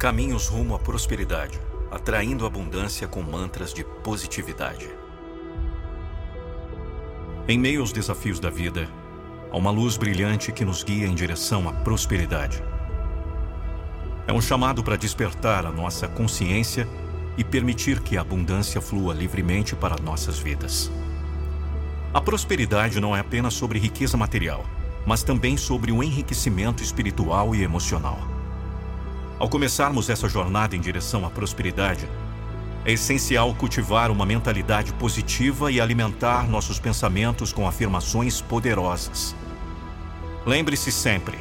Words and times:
Caminhos 0.00 0.48
rumo 0.48 0.74
à 0.74 0.78
prosperidade, 0.78 1.60
atraindo 1.90 2.46
abundância 2.46 3.06
com 3.06 3.20
mantras 3.20 3.74
de 3.74 3.84
positividade. 3.84 4.88
Em 7.46 7.58
meio 7.58 7.82
aos 7.82 7.92
desafios 7.92 8.40
da 8.40 8.48
vida, 8.48 8.88
há 9.52 9.56
uma 9.58 9.70
luz 9.70 9.98
brilhante 9.98 10.52
que 10.52 10.64
nos 10.64 10.82
guia 10.82 11.06
em 11.06 11.14
direção 11.14 11.68
à 11.68 11.72
prosperidade. 11.74 12.64
É 14.26 14.32
um 14.32 14.40
chamado 14.40 14.82
para 14.82 14.96
despertar 14.96 15.66
a 15.66 15.70
nossa 15.70 16.08
consciência 16.08 16.88
e 17.36 17.44
permitir 17.44 18.00
que 18.00 18.16
a 18.16 18.22
abundância 18.22 18.80
flua 18.80 19.12
livremente 19.12 19.76
para 19.76 20.00
nossas 20.02 20.38
vidas. 20.38 20.90
A 22.14 22.22
prosperidade 22.22 22.98
não 23.00 23.14
é 23.14 23.20
apenas 23.20 23.52
sobre 23.52 23.78
riqueza 23.78 24.16
material, 24.16 24.64
mas 25.04 25.22
também 25.22 25.58
sobre 25.58 25.92
o 25.92 26.02
enriquecimento 26.02 26.82
espiritual 26.82 27.54
e 27.54 27.62
emocional. 27.62 28.39
Ao 29.40 29.48
começarmos 29.48 30.10
essa 30.10 30.28
jornada 30.28 30.76
em 30.76 30.80
direção 30.80 31.24
à 31.24 31.30
prosperidade, 31.30 32.06
é 32.84 32.92
essencial 32.92 33.54
cultivar 33.54 34.10
uma 34.10 34.26
mentalidade 34.26 34.92
positiva 34.92 35.72
e 35.72 35.80
alimentar 35.80 36.46
nossos 36.46 36.78
pensamentos 36.78 37.50
com 37.50 37.66
afirmações 37.66 38.42
poderosas. 38.42 39.34
Lembre-se 40.44 40.92
sempre: 40.92 41.38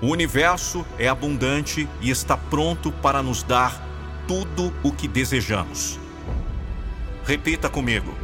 o 0.00 0.06
universo 0.06 0.86
é 0.96 1.08
abundante 1.08 1.88
e 2.00 2.08
está 2.08 2.36
pronto 2.36 2.92
para 2.92 3.20
nos 3.20 3.42
dar 3.42 3.82
tudo 4.28 4.72
o 4.84 4.92
que 4.92 5.08
desejamos. 5.08 5.98
Repita 7.24 7.68
comigo: 7.68 8.14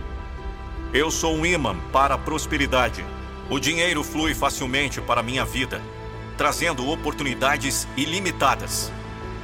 Eu 0.95 1.11
sou 1.11 1.35
um 1.35 1.45
imã 1.45 1.75
para 1.93 2.15
a 2.15 2.19
prosperidade. 2.19 3.05
O 3.51 3.59
dinheiro 3.59 4.05
flui 4.05 4.35
facilmente 4.35 5.01
para 5.01 5.21
minha 5.21 5.45
vida 5.45 5.83
trazendo 6.39 6.89
oportunidades 6.89 7.89
ilimitadas. 7.97 8.93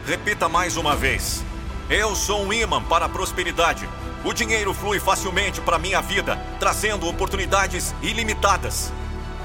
Repita 0.06 0.48
mais 0.48 0.76
uma 0.76 0.94
vez. 0.94 1.44
Eu 1.90 2.14
sou 2.14 2.44
um 2.44 2.52
imã 2.52 2.80
para 2.80 3.06
a 3.06 3.08
prosperidade. 3.08 3.88
O 4.24 4.32
dinheiro 4.32 4.72
flui 4.72 5.00
facilmente 5.00 5.60
para 5.60 5.76
minha 5.76 6.00
vida, 6.00 6.36
trazendo 6.60 7.08
oportunidades 7.08 7.92
ilimitadas. 8.00 8.92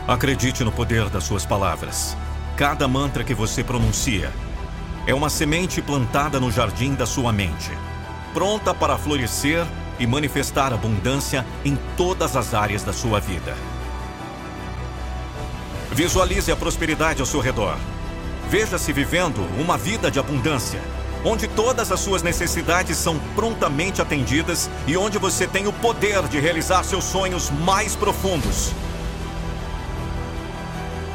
Acredite 0.08 0.64
no 0.64 0.72
poder 0.72 1.10
das 1.10 1.24
suas 1.24 1.44
palavras. 1.44 2.16
Cada 2.56 2.88
mantra 2.88 3.24
que 3.24 3.34
você 3.34 3.64
pronuncia 3.64 4.32
é 5.08 5.14
uma 5.14 5.30
semente 5.30 5.82
plantada 5.82 6.40
no 6.40 6.52
jardim 6.52 6.94
da 6.94 7.08
sua 7.08 7.34
mente, 7.34 7.72
pronta 8.32 8.76
para 8.76 8.98
florescer 8.98 9.66
e 9.98 10.06
manifestar 10.06 10.72
abundância 10.72 11.44
em 11.66 11.76
todas 11.98 12.36
as 12.36 12.54
áreas 12.54 12.84
da 12.84 12.94
sua 12.94 13.20
vida. 13.20 13.56
Visualize 15.92 16.52
a 16.52 16.56
prosperidade 16.56 17.20
ao 17.20 17.26
seu 17.26 17.40
redor. 17.40 17.76
Veja-se 18.50 18.94
vivendo 18.94 19.42
uma 19.60 19.78
vida 19.78 20.10
de 20.10 20.20
abundância, 20.20 20.80
onde 21.26 21.48
todas 21.48 21.92
as 21.92 22.00
suas 22.00 22.22
necessidades 22.22 22.98
são 22.98 23.20
prontamente 23.36 24.02
atendidas 24.02 24.70
e 24.88 24.96
onde 24.96 25.18
você 25.18 25.48
tem 25.48 25.68
o 25.68 25.74
poder 25.74 26.28
de 26.28 26.40
realizar 26.40 26.84
seus 26.84 27.04
sonhos 27.04 27.50
mais 27.50 27.96
profundos. 27.96 28.72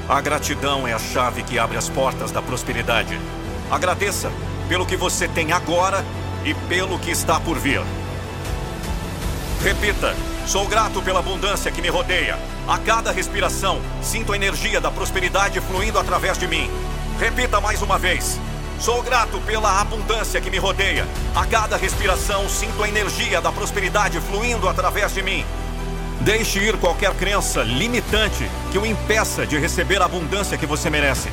A 0.09 0.21
gratidão 0.21 0.87
é 0.87 0.93
a 0.93 0.99
chave 0.99 1.43
que 1.43 1.59
abre 1.59 1.79
as 1.79 1.89
portas 1.89 2.31
da 2.31 2.43
prosperidade. 2.43 3.19
Agradeça 3.71 4.31
pelo 4.69 4.85
que 4.85 4.97
você 4.97 5.27
tem 5.27 5.53
agora 5.53 6.05
e 6.45 6.53
pelo 6.69 6.99
que 6.99 7.11
está 7.11 7.41
por 7.41 7.59
vir. 7.59 7.81
Repita: 9.63 10.15
Sou 10.47 10.69
grato 10.69 11.01
pela 11.01 11.21
abundância 11.21 11.71
que 11.71 11.81
me 11.81 11.89
rodeia. 11.89 12.39
A 12.69 12.77
cada 12.79 13.11
respiração, 13.11 13.81
sinto 14.03 14.33
a 14.33 14.37
energia 14.37 14.79
da 14.79 14.91
prosperidade 14.91 15.59
fluindo 15.61 15.99
através 15.99 16.37
de 16.37 16.47
mim. 16.47 16.71
Repita 17.19 17.61
mais 17.63 17.81
uma 17.81 17.99
vez. 17.99 18.39
Sou 18.79 19.03
grato 19.03 19.41
pela 19.41 19.81
abundância 19.81 20.41
que 20.43 20.51
me 20.51 20.59
rodeia. 20.59 21.07
A 21.35 21.47
cada 21.47 21.79
respiração, 21.79 22.47
sinto 22.47 22.83
a 22.83 22.89
energia 22.89 23.41
da 23.41 23.51
prosperidade 23.51 24.21
fluindo 24.21 24.69
através 24.69 25.15
de 25.15 25.23
mim. 25.23 25.47
Deixe 26.21 26.59
ir 26.59 26.77
qualquer 26.77 27.15
crença 27.15 27.63
limitante 27.63 28.49
que 28.71 28.79
o 28.79 28.85
impeça 28.85 29.47
de 29.47 29.59
receber 29.59 30.03
a 30.03 30.05
abundância 30.05 30.59
que 30.59 30.67
você 30.67 30.91
merece. 30.91 31.31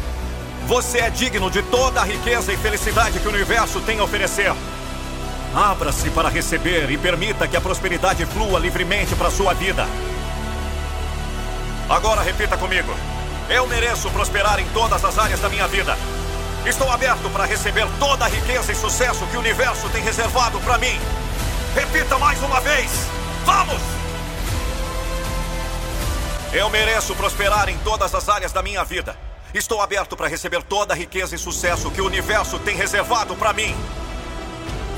Você 0.68 1.00
é 1.00 1.10
digno 1.10 1.52
de 1.52 1.62
toda 1.64 2.00
a 2.00 2.06
riqueza 2.06 2.54
e 2.54 2.58
felicidade 2.58 3.20
que 3.20 3.28
o 3.28 3.32
universo 3.32 3.82
tem 3.82 4.00
a 4.00 4.04
oferecer. 4.04 4.54
Abra-se 5.54 6.10
para 6.12 6.30
receber 6.30 6.90
e 6.90 6.98
permita 6.98 7.48
que 7.48 7.58
a 7.58 7.62
prosperidade 7.62 8.26
flua 8.26 8.58
livremente 8.58 9.14
para 9.16 9.28
a 9.28 9.32
sua 9.32 9.54
vida. 9.54 9.86
Agora 11.90 12.22
repita 12.22 12.58
comigo. 12.58 12.96
Eu 13.50 13.68
mereço 13.68 14.10
prosperar 14.12 14.60
em 14.60 14.66
todas 14.68 15.04
as 15.04 15.18
áreas 15.18 15.42
da 15.42 15.50
minha 15.50 15.68
vida. 15.68 15.98
Estou 16.66 16.90
aberto 16.90 17.30
para 17.32 17.46
receber 17.46 17.86
toda 18.00 18.24
a 18.24 18.30
riqueza 18.30 18.72
e 18.72 18.76
sucesso 18.76 19.26
que 19.28 19.36
o 19.36 19.40
universo 19.40 19.90
tem 19.90 20.02
reservado 20.02 20.58
para 20.62 20.78
mim. 20.78 20.98
Repita 21.76 22.18
mais 22.18 22.42
uma 22.44 22.62
vez. 22.62 22.90
Vamos! 23.44 23.82
Eu 26.54 26.70
mereço 26.70 27.14
prosperar 27.16 27.68
em 27.68 27.78
todas 27.80 28.16
as 28.16 28.30
áreas 28.30 28.54
da 28.54 28.64
minha 28.64 28.86
vida. 28.86 29.18
Estou 29.54 29.82
aberto 29.82 30.16
para 30.16 30.30
receber 30.30 30.64
toda 30.64 30.94
a 30.94 30.98
riqueza 30.98 31.36
e 31.36 31.38
sucesso 31.38 31.92
que 31.92 32.00
o 32.00 32.06
universo 32.06 32.58
tem 32.60 32.76
reservado 32.76 33.36
para 33.36 33.52
mim. 33.52 33.76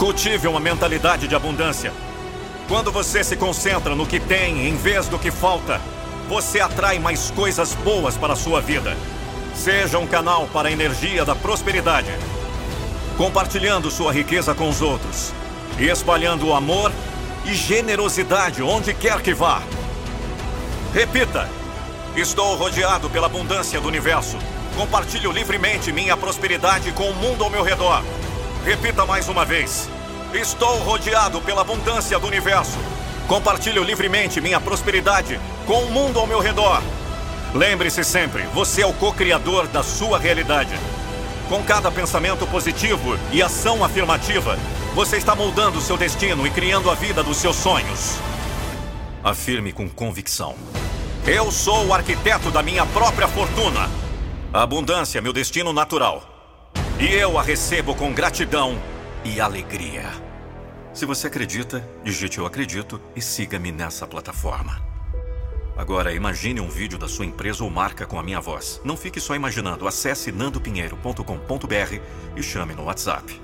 Cultive 0.04 0.50
uma 0.50 0.60
mentalidade 0.60 1.30
de 1.30 1.34
abundância. 1.34 1.94
Quando 2.68 2.92
você 2.92 3.24
se 3.24 3.38
concentra 3.38 3.96
no 3.96 4.06
que 4.06 4.20
tem 4.20 4.68
em 4.68 4.76
vez 4.76 5.08
do 5.08 5.18
que 5.18 5.32
falta, 5.32 5.80
você 6.28 6.60
atrai 6.60 7.00
mais 7.00 7.32
coisas 7.32 7.74
boas 7.74 8.18
para 8.18 8.34
a 8.34 8.36
sua 8.36 8.60
vida. 8.60 8.98
Seja 9.56 9.98
um 9.98 10.06
canal 10.06 10.46
para 10.48 10.68
a 10.68 10.72
energia 10.74 11.24
da 11.24 11.34
prosperidade, 11.34 12.12
compartilhando 13.16 13.90
sua 13.90 14.12
riqueza 14.12 14.54
com 14.54 14.68
os 14.68 14.82
outros 14.82 15.32
e 15.80 15.86
espalhando 15.86 16.48
o 16.48 16.54
amor 16.54 16.92
e 17.46 17.54
generosidade 17.54 18.62
onde 18.62 18.94
quer 18.94 19.22
que 19.22 19.34
vá. 19.34 19.64
Repita: 20.94 21.50
Estou 22.14 22.58
rodeado 22.58 23.10
pela 23.10 23.28
abundância 23.28 23.80
do 23.80 23.88
universo. 23.88 24.38
Compartilho 24.76 25.32
livremente 25.32 25.94
minha 25.94 26.18
prosperidade 26.18 26.92
com 26.92 27.10
o 27.10 27.16
mundo 27.16 27.46
ao 27.46 27.50
meu 27.50 27.64
redor. 27.64 28.04
Repita 28.66 29.06
mais 29.06 29.28
uma 29.28 29.44
vez. 29.44 29.90
Estou 30.34 30.78
rodeado 30.80 31.42
pela 31.42 31.62
abundância 31.62 32.18
do 32.18 32.28
universo. 32.28 32.78
Compartilho 33.28 33.84
livremente 33.84 34.40
minha 34.40 34.60
prosperidade 34.60 35.38
com 35.68 35.84
o 35.84 35.92
mundo 35.92 36.18
ao 36.18 36.26
meu 36.26 36.40
redor. 36.40 36.82
Lembre-se 37.54 38.06
sempre, 38.06 38.44
você 38.54 38.82
é 38.82 38.86
o 38.86 38.94
co-criador 38.94 39.68
da 39.68 39.84
sua 39.84 40.18
realidade. 40.18 40.74
Com 41.50 41.62
cada 41.62 41.92
pensamento 41.92 42.48
positivo 42.48 43.20
e 43.34 43.44
ação 43.44 43.84
afirmativa, 43.84 44.58
você 44.96 45.18
está 45.18 45.36
moldando 45.36 45.82
seu 45.82 45.98
destino 45.98 46.48
e 46.48 46.50
criando 46.50 46.90
a 46.90 46.96
vida 46.96 47.22
dos 47.22 47.38
seus 47.38 47.58
sonhos. 47.58 48.18
Afirme 49.22 49.74
com 49.74 49.90
convicção. 49.90 50.56
Eu 51.28 51.52
sou 51.52 51.88
o 51.88 51.94
arquiteto 51.94 52.50
da 52.50 52.64
minha 52.64 52.86
própria 52.86 53.28
fortuna. 53.28 53.90
A 54.54 54.64
abundância 54.64 55.20
é 55.20 55.22
meu 55.22 55.34
destino 55.34 55.74
natural. 55.74 56.33
E 57.00 57.06
eu 57.06 57.38
a 57.40 57.42
recebo 57.42 57.96
com 57.96 58.14
gratidão 58.14 58.80
e 59.26 59.42
alegria. 59.42 60.04
Se 60.94 61.06
você 61.06 61.26
acredita, 61.26 61.86
digite 62.04 62.38
eu 62.38 62.46
acredito 62.46 63.02
e 63.16 63.22
siga-me 63.22 63.72
nessa 63.72 64.06
plataforma. 64.06 64.80
Agora 65.76 66.14
imagine 66.14 66.62
um 66.62 66.70
vídeo 66.70 67.00
da 67.00 67.08
sua 67.08 67.26
empresa 67.26 67.64
ou 67.64 67.70
marca 67.70 68.06
com 68.06 68.20
a 68.20 68.24
minha 68.24 68.40
voz. 68.40 68.80
Não 68.86 68.96
fique 68.96 69.20
só 69.20 69.36
imaginando. 69.36 69.88
Acesse 69.88 70.32
nandopinheiro.com.br 70.32 72.00
e 72.36 72.44
chame 72.44 72.76
no 72.76 72.84
WhatsApp. 72.84 73.42